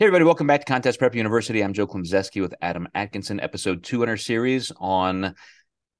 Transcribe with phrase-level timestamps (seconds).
[0.00, 1.62] Hey, everybody, welcome back to Contest Prep University.
[1.62, 5.34] I'm Joe Klemczewski with Adam Atkinson, episode two in our series on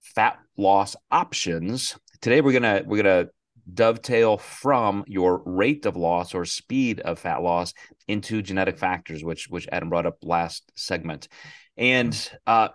[0.01, 1.99] fat loss options.
[2.23, 3.27] Today we're gonna we're gonna
[3.75, 7.75] dovetail from your rate of loss or speed of fat loss
[8.09, 11.29] into genetic factors, which which Adam brought up last segment.
[11.77, 12.69] And uh,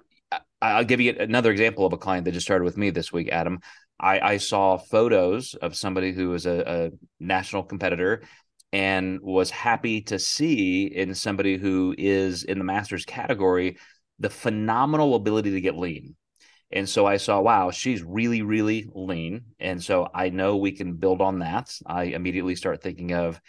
[0.61, 3.29] I'll give you another example of a client that just started with me this week,
[3.29, 3.61] Adam.
[3.99, 8.21] I, I saw photos of somebody who was a, a national competitor
[8.75, 13.77] and was happy to see in somebody who is in the masters category
[14.19, 16.13] the phenomenal ability to get lean.
[16.71, 19.45] And so I saw, wow, she's really, really lean.
[19.61, 21.73] And so I know we can build on that.
[21.85, 23.39] I immediately start thinking of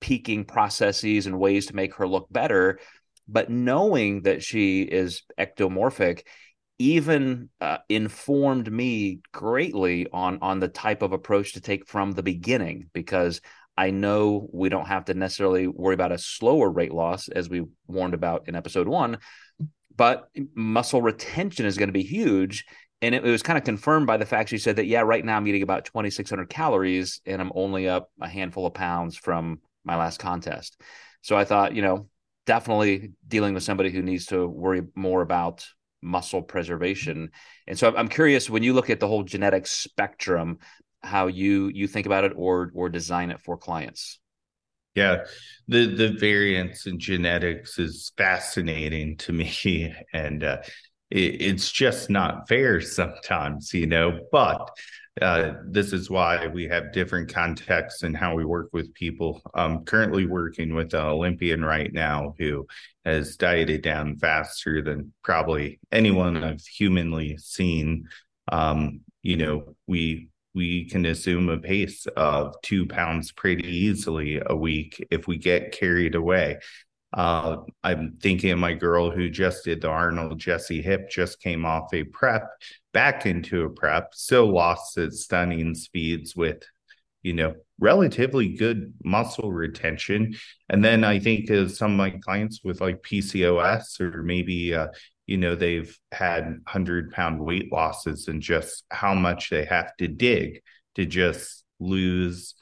[0.00, 2.80] peaking processes and ways to make her look better.
[3.28, 6.22] But knowing that she is ectomorphic,
[6.80, 12.22] even uh, informed me greatly on on the type of approach to take from the
[12.22, 13.40] beginning because
[13.76, 17.64] I know we don't have to necessarily worry about a slower rate loss as we
[17.86, 19.18] warned about in episode one,
[19.96, 22.64] but muscle retention is going to be huge.
[23.02, 25.24] And it, it was kind of confirmed by the fact she said that, yeah, right
[25.24, 29.60] now I'm eating about 2,600 calories and I'm only up a handful of pounds from
[29.84, 30.80] my last contest.
[31.22, 32.08] So I thought, you know,
[32.46, 35.66] definitely dealing with somebody who needs to worry more about
[36.02, 37.30] muscle preservation.
[37.66, 40.58] And so I'm curious when you look at the whole genetic spectrum,
[41.02, 44.18] how you you think about it or or design it for clients
[44.94, 45.24] yeah
[45.68, 50.58] the the variance in genetics is fascinating to me and uh,
[51.10, 54.70] it, it's just not fair sometimes you know but
[55.20, 59.42] uh, this is why we have different contexts and how we work with people.
[59.54, 62.66] I'm currently working with an Olympian right now who
[63.04, 68.08] has dieted down faster than probably anyone I've humanly seen.
[68.50, 74.56] Um, you know, we we can assume a pace of two pounds pretty easily a
[74.56, 76.58] week if we get carried away.
[77.12, 81.64] Uh, I'm thinking of my girl who just did the Arnold Jesse hip, just came
[81.64, 82.48] off a prep
[82.92, 86.62] back into a prep, still lost at stunning speeds with,
[87.22, 90.34] you know, relatively good muscle retention.
[90.68, 94.88] And then I think as some of my clients with like PCOS or maybe uh,
[95.30, 100.08] you know they've had 100 pound weight losses and just how much they have to
[100.08, 100.60] dig
[100.96, 102.54] to just lose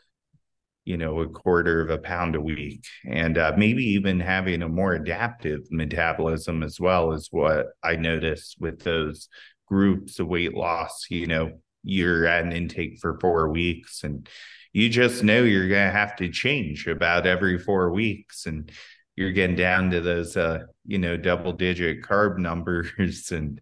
[0.85, 2.85] you know a quarter of a pound a week.
[3.07, 8.57] And uh, maybe even having a more adaptive metabolism as well is what i noticed
[8.61, 9.29] with those
[9.67, 11.53] groups of weight loss you know
[11.83, 14.05] you're at an intake for four weeks.
[14.05, 14.29] And
[14.73, 18.47] you just know you're going to have to change about every four weeks.
[18.47, 18.71] And
[19.19, 23.61] you're getting down to those uh you know double digit carb numbers and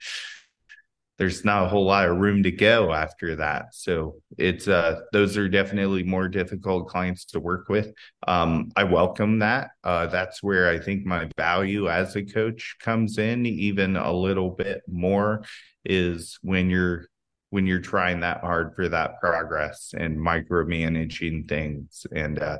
[1.19, 3.75] there's not a whole lot of room to go after that.
[3.75, 7.95] So it's uh those are definitely more difficult clients to work with.
[8.29, 9.71] Um i welcome that.
[9.83, 14.51] Uh that's where i think my value as a coach comes in even a little
[14.51, 15.43] bit more
[15.87, 17.07] is when you're
[17.51, 22.07] when you're trying that hard for that progress and micromanaging things.
[22.13, 22.59] And uh,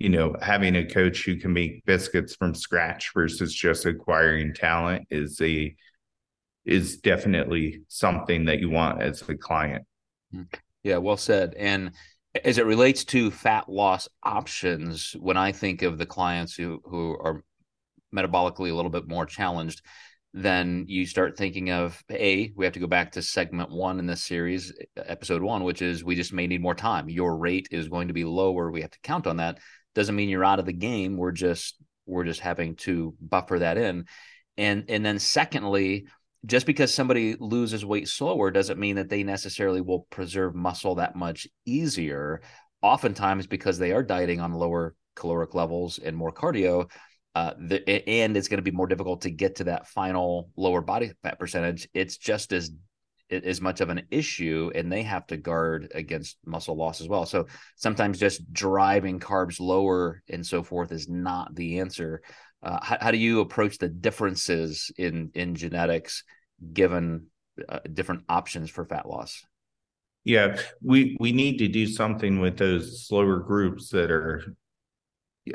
[0.00, 5.06] you know, having a coach who can make biscuits from scratch versus just acquiring talent
[5.10, 5.76] is a
[6.64, 9.84] is definitely something that you want as a client.
[10.34, 10.46] Mm.
[10.82, 11.54] Yeah, well said.
[11.54, 11.92] And
[12.44, 17.18] as it relates to fat loss options, when I think of the clients who who
[17.20, 17.44] are
[18.14, 19.82] metabolically a little bit more challenged,
[20.32, 24.06] then you start thinking of a we have to go back to segment one in
[24.06, 27.88] this series episode one which is we just may need more time your rate is
[27.88, 29.58] going to be lower we have to count on that
[29.94, 31.16] doesn't mean you're out of the game.
[31.16, 34.06] We're just we're just having to buffer that in.
[34.56, 36.06] And and then secondly,
[36.46, 41.16] just because somebody loses weight slower doesn't mean that they necessarily will preserve muscle that
[41.16, 42.42] much easier.
[42.82, 46.90] Oftentimes, because they are dieting on lower caloric levels and more cardio,
[47.34, 50.80] uh, the, and it's going to be more difficult to get to that final lower
[50.80, 51.88] body fat percentage.
[51.92, 52.70] It's just as
[53.30, 57.26] as much of an issue and they have to guard against muscle loss as well.
[57.26, 57.46] So
[57.76, 62.22] sometimes just driving carbs lower and so forth is not the answer.
[62.62, 66.24] Uh, how, how, do you approach the differences in in genetics
[66.72, 67.26] given
[67.68, 69.44] uh, different options for fat loss?
[70.24, 74.44] Yeah we we need to do something with those slower groups that are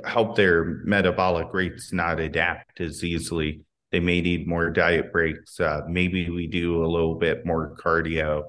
[0.04, 5.60] help their metabolic rates not adapt as easily they may need more diet breaks.
[5.60, 8.44] Uh, maybe we do a little bit more cardio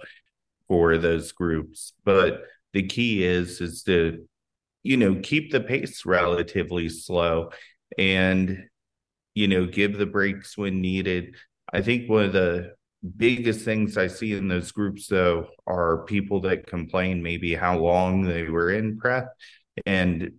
[0.68, 1.92] for those groups.
[2.04, 2.42] But
[2.72, 4.26] the key is is to,
[4.82, 7.50] you know, keep the pace relatively slow
[7.98, 8.64] and,
[9.34, 11.36] you know, give the breaks when needed.
[11.72, 12.74] I think one of the
[13.16, 18.22] biggest things I see in those groups though are people that complain maybe how long
[18.22, 19.28] they were in prep.
[19.84, 20.32] And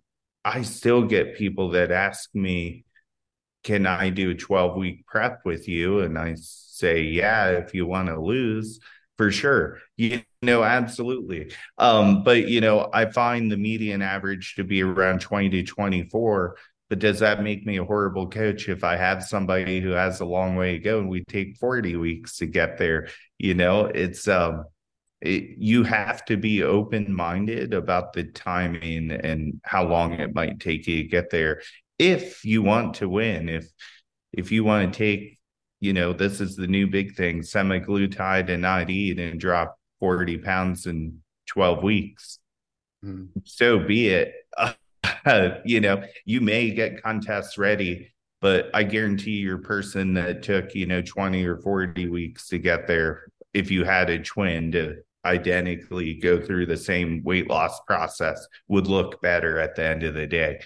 [0.44, 2.84] I still get people that ask me,
[3.68, 6.00] can I do a 12 week prep with you?
[6.00, 8.80] And I say, yeah, if you want to lose,
[9.18, 9.80] for sure.
[9.98, 11.52] You know, absolutely.
[11.76, 16.56] Um, but you know, I find the median average to be around 20 to 24.
[16.88, 20.24] But does that make me a horrible coach if I have somebody who has a
[20.24, 23.08] long way to go and we take 40 weeks to get there?
[23.36, 24.64] You know, it's um
[25.20, 30.60] it, you have to be open minded about the timing and how long it might
[30.60, 31.60] take you to get there
[31.98, 33.68] if you want to win if
[34.32, 35.38] if you want to take
[35.80, 40.38] you know this is the new big thing semaglutide and not eat and drop 40
[40.38, 42.38] pounds in 12 weeks
[43.04, 43.28] mm.
[43.44, 44.32] so be it
[45.64, 50.86] you know you may get contests ready but i guarantee your person that took you
[50.86, 56.14] know 20 or 40 weeks to get there if you had a twin to identically
[56.14, 60.26] go through the same weight loss process would look better at the end of the
[60.26, 60.60] day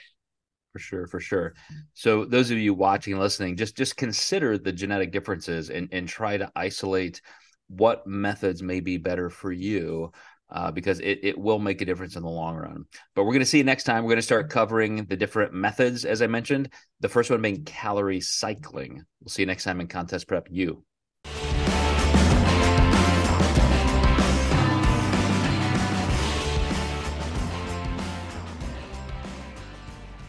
[0.73, 1.55] for sure for sure
[1.95, 6.09] so those of you watching and listening just just consider the genetic differences and and
[6.09, 7.21] try to isolate
[7.69, 10.11] what methods may be better for you
[10.51, 12.85] uh, because it, it will make a difference in the long run.
[13.15, 14.05] But we're going to see next time.
[14.05, 16.71] We're going to start covering the different methods, as I mentioned.
[17.01, 19.03] The first one being calorie cycling.
[19.21, 20.85] We'll see you next time in Contest Prep U.